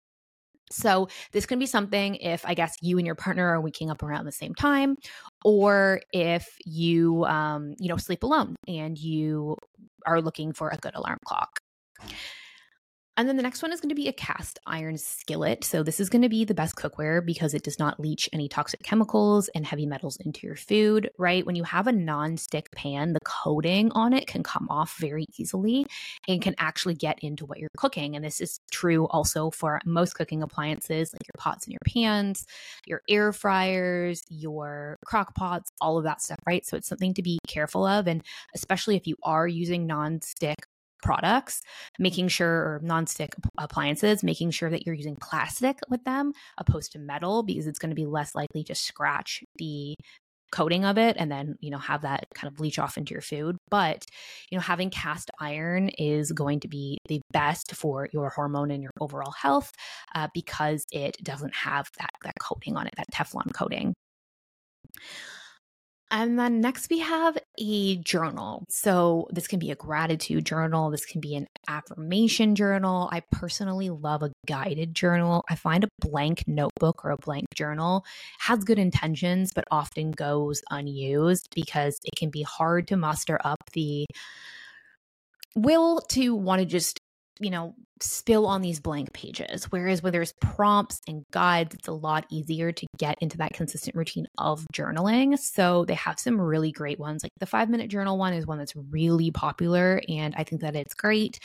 [0.72, 4.02] So, this can be something if I guess you and your partner are waking up
[4.02, 4.96] around the same time,
[5.44, 9.56] or if you, um, you know, sleep alone and you
[10.06, 11.60] are looking for a good alarm clock.
[13.18, 15.64] And then the next one is going to be a cast iron skillet.
[15.64, 18.48] So, this is going to be the best cookware because it does not leach any
[18.48, 21.44] toxic chemicals and heavy metals into your food, right?
[21.44, 25.86] When you have a non-stick pan, the coating on it can come off very easily
[26.26, 28.16] and can actually get into what you're cooking.
[28.16, 32.46] And this is true also for most cooking appliances like your pots and your pans,
[32.86, 36.64] your air fryers, your crock pots, all of that stuff, right?
[36.64, 38.06] So, it's something to be careful of.
[38.06, 40.56] And especially if you are using non-stick
[41.02, 41.60] products,
[41.98, 46.98] making sure, or nonstick appliances, making sure that you're using plastic with them opposed to
[46.98, 49.94] metal because it's going to be less likely to scratch the
[50.52, 53.22] coating of it and then you know have that kind of leach off into your
[53.22, 53.56] food.
[53.70, 54.04] But
[54.50, 58.82] you know having cast iron is going to be the best for your hormone and
[58.82, 59.72] your overall health
[60.14, 63.94] uh, because it doesn't have that that coating on it that teflon coating
[66.12, 68.64] and then next we have a journal.
[68.68, 70.90] So this can be a gratitude journal.
[70.90, 73.08] This can be an affirmation journal.
[73.10, 75.42] I personally love a guided journal.
[75.48, 78.04] I find a blank notebook or a blank journal
[78.40, 83.70] has good intentions, but often goes unused because it can be hard to muster up
[83.72, 84.04] the
[85.54, 87.00] will to want to just
[87.40, 89.64] you know, spill on these blank pages.
[89.70, 93.94] Whereas when there's prompts and guides, it's a lot easier to get into that consistent
[93.96, 95.38] routine of journaling.
[95.38, 97.22] So they have some really great ones.
[97.22, 100.02] Like the five minute journal one is one that's really popular.
[100.08, 101.38] And I think that it's great.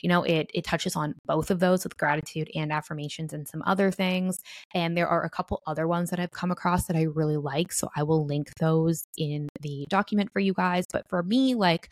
[0.00, 3.62] You know, it it touches on both of those with gratitude and affirmations and some
[3.66, 4.40] other things.
[4.72, 7.72] And there are a couple other ones that I've come across that I really like.
[7.72, 10.86] So I will link those in the document for you guys.
[10.92, 11.90] But for me, like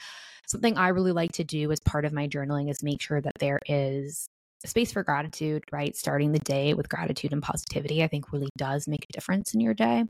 [0.52, 3.34] something I really like to do as part of my journaling is make sure that
[3.40, 4.26] there is
[4.64, 5.96] a space for gratitude, right?
[5.96, 9.60] Starting the day with gratitude and positivity, I think really does make a difference in
[9.60, 10.04] your day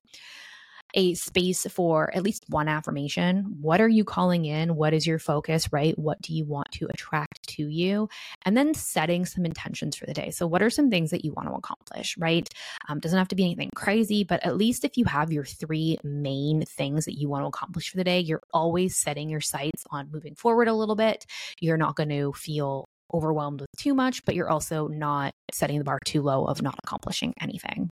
[0.95, 3.57] a space for at least one affirmation.
[3.61, 4.77] What are you calling in?
[4.77, 5.99] What is your focus, right?
[5.99, 8.09] What do you want to attract to you?
[8.45, 10.31] And then setting some intentions for the day.
[10.31, 12.49] So, what are some things that you want to accomplish, right?
[12.89, 15.99] Um, doesn't have to be anything crazy, but at least if you have your three
[16.03, 19.85] main things that you want to accomplish for the day, you're always setting your sights
[19.91, 21.27] on moving forward a little bit.
[21.61, 25.85] You're not going to feel overwhelmed with too much, but you're also not setting the
[25.85, 27.91] bar too low of not accomplishing anything.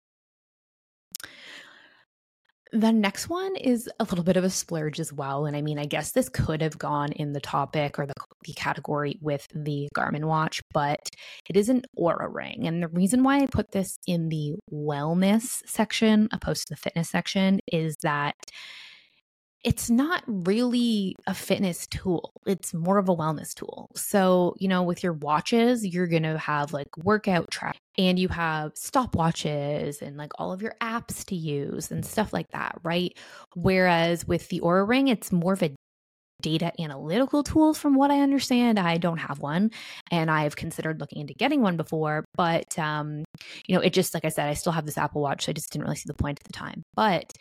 [2.72, 5.48] The next one is a little bit of a splurge as well.
[5.48, 8.54] And I mean, I guess this could have gone in the topic or the, the
[8.54, 11.10] category with the Garmin watch, but
[11.50, 12.68] it is an Oura ring.
[12.68, 17.10] And the reason why I put this in the wellness section opposed to the fitness
[17.10, 18.36] section is that
[19.64, 22.32] it's not really a fitness tool.
[22.46, 23.90] It's more of a wellness tool.
[23.96, 28.30] So, you know, with your watches, you're going to have like workout track and you
[28.30, 33.18] have stopwatches and like all of your apps to use and stuff like that, right?
[33.54, 35.76] Whereas with the Oura Ring, it's more of a
[36.42, 38.80] data analytical tool from what I understand.
[38.80, 39.72] I don't have one
[40.10, 43.26] and I've considered looking into getting one before, but um,
[43.68, 45.54] you know, it just like I said, I still have this Apple Watch, so I
[45.54, 46.84] just didn't really see the point at the time.
[46.96, 47.34] But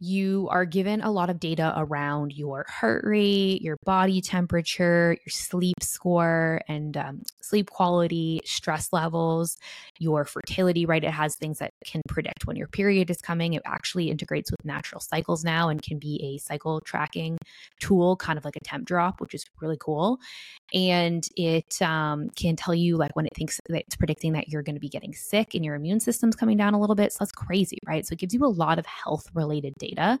[0.00, 5.30] you are given a lot of data around your heart rate, your body temperature, your
[5.30, 9.58] sleep score, and um, sleep quality, stress levels,
[9.98, 11.04] your fertility, right?
[11.04, 13.52] It has things that can predict when your period is coming.
[13.52, 17.36] It actually integrates with natural cycles now and can be a cycle tracking
[17.78, 20.18] tool, kind of like a Tempdrop, which is really cool.
[20.72, 24.62] And it um, can tell you, like, when it thinks that it's predicting that you're
[24.62, 27.12] going to be getting sick and your immune system's coming down a little bit.
[27.12, 28.06] So that's crazy, right?
[28.06, 30.18] So it gives you a lot of health related data data.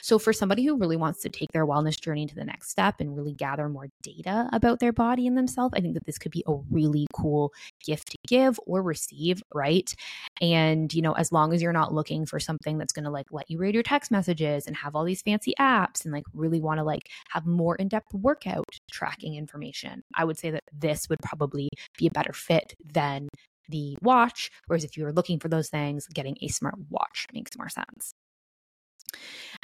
[0.00, 2.96] So, for somebody who really wants to take their wellness journey to the next step
[3.00, 6.32] and really gather more data about their body and themselves, I think that this could
[6.32, 7.52] be a really cool
[7.84, 9.94] gift to give or receive, right?
[10.40, 13.26] And, you know, as long as you're not looking for something that's going to like
[13.30, 16.60] let you read your text messages and have all these fancy apps and like really
[16.60, 21.08] want to like have more in depth workout tracking information, I would say that this
[21.08, 23.28] would probably be a better fit than
[23.68, 24.50] the watch.
[24.66, 28.14] Whereas if you're looking for those things, getting a smart watch makes more sense.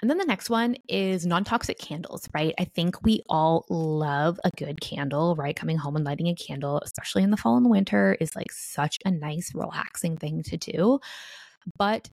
[0.01, 2.55] And then the next one is non toxic candles, right?
[2.59, 5.57] I think we all love a good candle, right?
[5.57, 8.99] Coming home and lighting a candle, especially in the fall and winter, is like such
[9.05, 11.01] a nice, relaxing thing to do.
[11.79, 12.09] But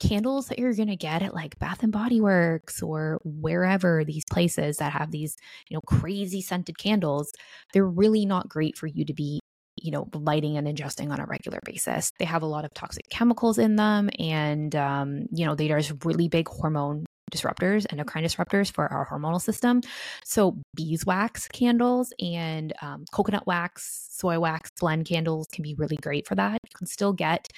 [0.00, 4.24] candles that you're going to get at like Bath and Body Works or wherever these
[4.30, 5.36] places that have these,
[5.68, 7.32] you know, crazy scented candles,
[7.72, 9.39] they're really not great for you to be
[9.80, 12.10] you know, lighting and ingesting on a regular basis.
[12.18, 15.80] They have a lot of toxic chemicals in them, and um, you know, they are
[16.04, 19.80] really big hormone disruptors, endocrine disruptors for our hormonal system.
[20.24, 26.26] So, beeswax candles and um, coconut wax, soy wax blend candles can be really great
[26.26, 26.58] for that.
[26.64, 27.48] You can still get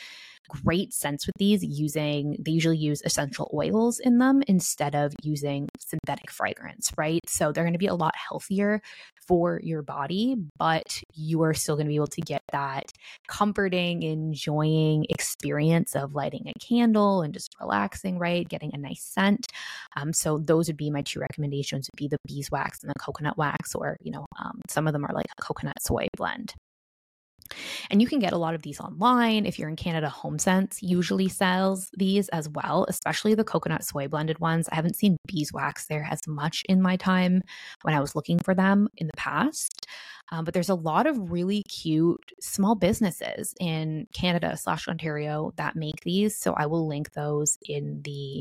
[0.65, 5.69] great scents with these using, they usually use essential oils in them instead of using
[5.79, 7.21] synthetic fragrance, right?
[7.27, 8.81] So they're going to be a lot healthier
[9.29, 12.91] for your body, but you are still going to be able to get that
[13.29, 18.49] comforting, enjoying experience of lighting a candle and just relaxing, right?
[18.49, 19.47] Getting a nice scent.
[19.97, 23.39] Um, so those would be my two recommendations would be the beeswax and the coconut
[23.39, 26.55] wax, or, you know, um, some of them are like a coconut soy blend.
[27.91, 29.47] And you can get a lot of these online.
[29.47, 34.39] If you're in Canada, HomeSense usually sells these as well, especially the coconut soy blended
[34.39, 34.69] ones.
[34.71, 37.43] I haven't seen beeswax there as much in my time
[37.83, 39.87] when I was looking for them in the past.
[40.31, 45.77] Um, but there's a lot of really cute small businesses in Canada slash Ontario that
[45.77, 46.39] make these.
[46.39, 48.41] So I will link those in the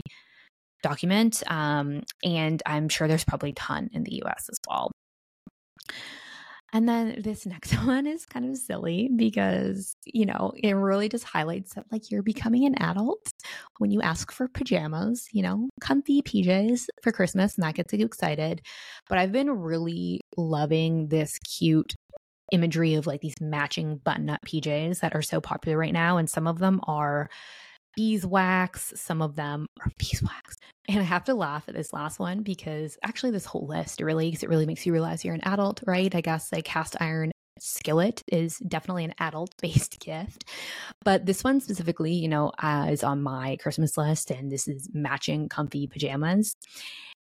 [0.81, 1.43] document.
[1.47, 4.91] Um, and I'm sure there's probably a ton in the US as well.
[6.73, 11.23] And then this next one is kind of silly because, you know, it really just
[11.23, 13.33] highlights that like you're becoming an adult
[13.77, 18.05] when you ask for pajamas, you know, comfy PJs for Christmas, and that gets you
[18.05, 18.61] excited.
[19.09, 21.95] But I've been really loving this cute
[22.51, 26.17] imagery of like these matching button up PJs that are so popular right now.
[26.17, 27.29] And some of them are
[27.95, 30.57] beeswax, some of them are beeswax.
[30.87, 34.29] And I have to laugh at this last one because actually, this whole list really,
[34.29, 36.13] because it really makes you realize you're an adult, right?
[36.13, 40.45] I guess like cast iron skillet is definitely an adult based gift.
[41.03, 44.89] But this one specifically, you know, uh, is on my Christmas list, and this is
[44.93, 46.55] matching comfy pajamas.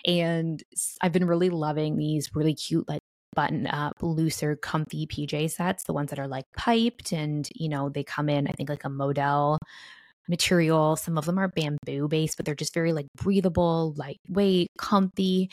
[0.06, 0.62] And
[1.00, 3.00] I've been really loving these really cute, like
[3.34, 7.88] button up, looser, comfy PJ sets, the ones that are like piped and, you know,
[7.88, 9.58] they come in, I think, like a modal
[10.28, 10.96] material.
[10.96, 15.50] Some of them are bamboo based, but they're just very like breathable, lightweight, comfy.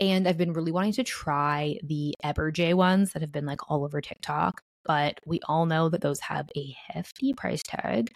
[0.00, 3.84] And I've been really wanting to try the Eberjey ones that have been like all
[3.84, 4.62] over TikTok.
[4.84, 8.14] But we all know that those have a hefty price tag.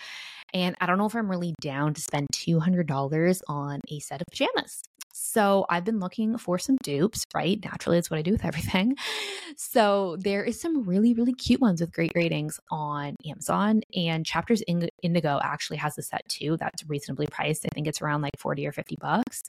[0.55, 4.27] And I don't know if I'm really down to spend $200 on a set of
[4.31, 4.83] pajamas.
[5.13, 7.63] So I've been looking for some dupes, right?
[7.63, 8.97] Naturally, it's what I do with everything.
[9.55, 13.83] So there is some really, really cute ones with great ratings on Amazon.
[13.95, 17.67] And Chapters Indigo actually has a set too that's reasonably priced.
[17.67, 19.43] I think it's around like 40 or 50 bucks.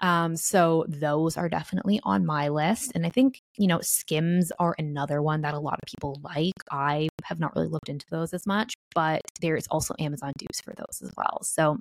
[0.00, 2.92] Um, so those are definitely on my list.
[2.94, 6.54] And I think, you know, skims are another one that a lot of people like.
[6.70, 10.74] I have not really looked into those as much, but there's also Amazon dupes for
[10.76, 11.40] those as well.
[11.42, 11.78] So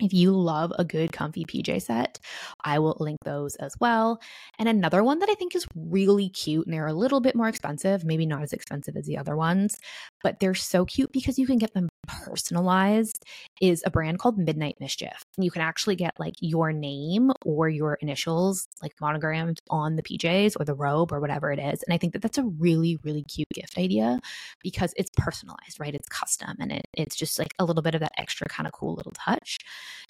[0.00, 2.18] if you love a good comfy PJ set,
[2.64, 4.20] I will link those as well.
[4.58, 7.48] And another one that I think is really cute, and they're a little bit more
[7.48, 9.78] expensive, maybe not as expensive as the other ones,
[10.22, 13.24] but they're so cute because you can get them personalized,
[13.60, 15.24] is a brand called Midnight Mischief.
[15.36, 20.02] And you can actually get like your name or your initials like monogrammed on the
[20.02, 21.82] PJs or the robe or whatever it is.
[21.82, 24.20] And I think that that's a really, really cute gift idea
[24.62, 25.94] because it's personalized, right?
[25.94, 28.72] It's custom and it, it's just like a little bit of that extra kind of
[28.72, 29.58] cool little touch.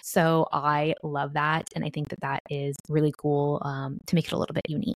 [0.03, 1.69] So I love that.
[1.75, 4.67] And I think that that is really cool um, to make it a little bit
[4.69, 4.97] unique.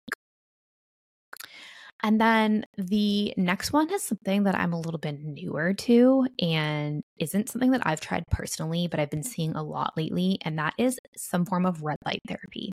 [2.06, 7.02] And then the next one is something that I'm a little bit newer to and
[7.18, 10.38] isn't something that I've tried personally, but I've been seeing a lot lately.
[10.42, 12.73] And that is some form of red light therapy.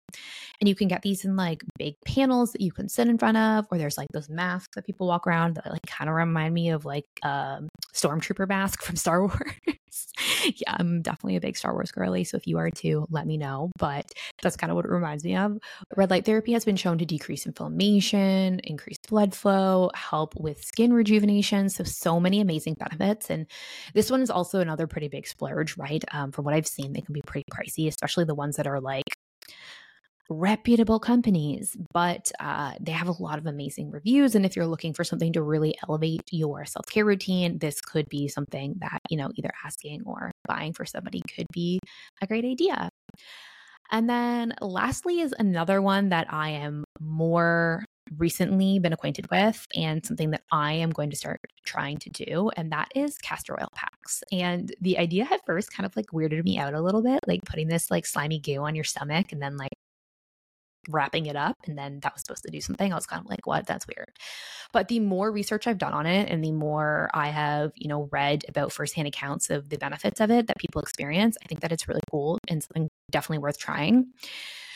[0.61, 3.37] And you can get these in like big panels that you can sit in front
[3.37, 6.55] of, or there's like those masks that people walk around that like kind of remind
[6.55, 9.41] me of like a um, stormtrooper mask from Star Wars.
[10.45, 12.25] yeah, I'm definitely a big Star Wars girly.
[12.25, 13.71] So if you are too, let me know.
[13.79, 14.11] But
[14.43, 15.59] that's kind of what it reminds me of.
[15.97, 20.93] Red light therapy has been shown to decrease inflammation, increase blood flow, help with skin
[20.93, 21.69] rejuvenation.
[21.69, 23.31] So, so many amazing benefits.
[23.31, 23.47] And
[23.95, 26.05] this one is also another pretty big splurge, right?
[26.13, 28.81] Um, from what I've seen, they can be pretty pricey, especially the ones that are
[28.81, 29.05] like
[30.31, 34.35] reputable companies, but uh, they have a lot of amazing reviews.
[34.35, 38.09] And if you're looking for something to really elevate your self care routine, this could
[38.09, 41.81] be something that, you know, either asking or buying for somebody could be
[42.23, 42.89] a great idea.
[43.91, 47.85] And then lastly is another one that I am more
[48.19, 52.51] recently been acquainted with and something that I am going to start trying to do.
[52.57, 54.23] And that is castor oil packs.
[54.33, 57.45] And the idea at first kind of like weirded me out a little bit, like
[57.45, 59.73] putting this like slimy goo on your stomach and then like
[60.89, 62.93] wrapping it up and then that was supposed to do something.
[62.93, 63.67] I was kind of like, what?
[63.67, 64.11] That's weird.
[64.73, 68.09] But the more research I've done on it and the more I have, you know,
[68.13, 71.73] read about firsthand accounts of the benefits of it that people experience, I think that
[71.73, 74.13] it's really cool and something definitely worth trying.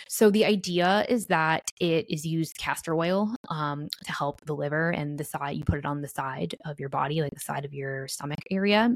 [0.09, 4.91] So the idea is that it is used castor oil um, to help the liver
[4.91, 5.57] and the side.
[5.57, 8.41] You put it on the side of your body, like the side of your stomach
[8.51, 8.95] area,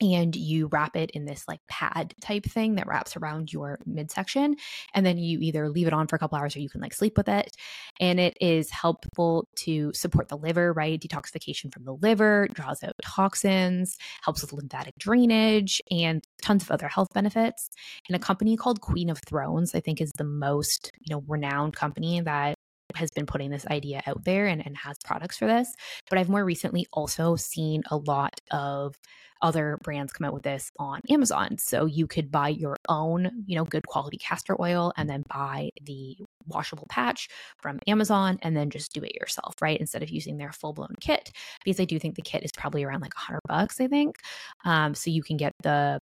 [0.00, 4.56] and you wrap it in this like pad type thing that wraps around your midsection
[4.94, 6.94] and then you either leave it on for a couple hours or you can like
[6.94, 7.56] sleep with it
[7.98, 12.94] and it is helpful to support the liver right detoxification from the liver draws out
[13.02, 17.68] toxins helps with lymphatic drainage and tons of other health benefits
[18.08, 21.74] and a company called queen of thrones i think is the most you know renowned
[21.74, 22.54] company that
[22.94, 25.72] has been putting this idea out there and, and has products for this.
[26.08, 28.96] But I've more recently also seen a lot of
[29.42, 31.58] other brands come out with this on Amazon.
[31.58, 35.70] So you could buy your own, you know, good quality castor oil and then buy
[35.82, 36.16] the
[36.46, 37.28] washable patch
[37.58, 39.80] from Amazon and then just do it yourself, right?
[39.80, 41.32] Instead of using their full blown kit,
[41.64, 44.16] because I do think the kit is probably around like a hundred bucks, I think.
[44.64, 46.00] Um, so you can get the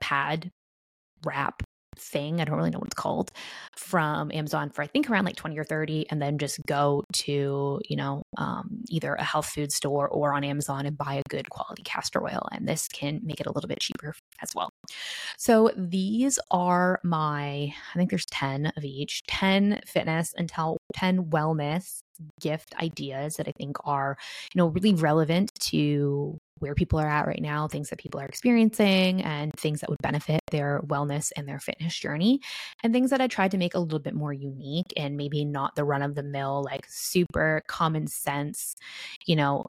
[0.00, 0.50] pad
[1.24, 1.62] wrap
[2.02, 2.40] thing.
[2.40, 3.30] I don't really know what it's called
[3.76, 7.80] from Amazon for I think around like 20 or 30 and then just go to,
[7.88, 11.48] you know, um, either a health food store or on Amazon and buy a good
[11.50, 12.46] quality castor oil.
[12.52, 14.70] And this can make it a little bit cheaper as well.
[15.38, 22.02] So these are my, I think there's 10 of each 10 fitness until 10 wellness
[22.40, 24.16] gift ideas that I think are,
[24.54, 28.26] you know, really relevant to where people are at right now, things that people are
[28.26, 32.40] experiencing, and things that would benefit their wellness and their fitness journey,
[32.82, 35.74] and things that I tried to make a little bit more unique and maybe not
[35.74, 38.76] the run of the mill, like super common sense,
[39.26, 39.64] you know,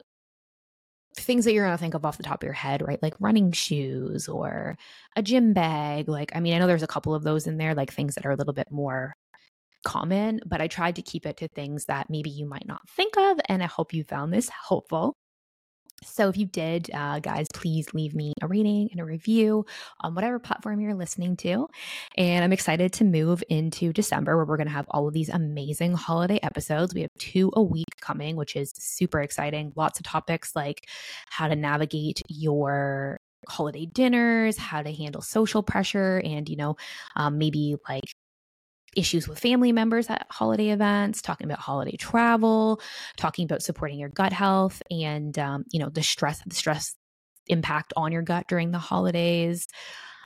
[1.16, 3.02] things that you're going to think of off the top of your head, right?
[3.02, 4.78] Like running shoes or
[5.16, 6.10] a gym bag.
[6.10, 8.26] Like, I mean, I know there's a couple of those in there, like things that
[8.26, 9.14] are a little bit more
[9.86, 13.18] common, but I tried to keep it to things that maybe you might not think
[13.18, 13.40] of.
[13.48, 15.16] And I hope you found this helpful.
[16.06, 19.66] So, if you did, uh, guys, please leave me a rating and a review
[20.02, 21.68] on whatever platform you're listening to.
[22.18, 25.30] And I'm excited to move into December where we're going to have all of these
[25.30, 26.94] amazing holiday episodes.
[26.94, 29.74] We have two a week coming, which is super exciting.
[29.76, 30.88] Lots of topics like
[31.30, 36.76] how to navigate your holiday dinners, how to handle social pressure, and, you know,
[37.16, 38.14] um, maybe like
[38.96, 42.82] issues with family members at holiday events, talking about holiday travel,
[43.18, 46.96] talking about supporting your gut health and um, you know the stress the stress
[47.48, 49.68] impact on your gut during the holidays.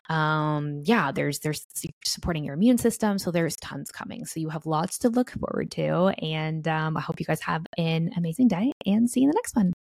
[0.10, 1.66] Um, yeah, there's there's
[2.06, 4.26] supporting your immune system, so there's tons coming.
[4.26, 7.66] So you have lots to look forward to, and um, I hope you guys have
[7.78, 9.74] an amazing day and see you in the next one.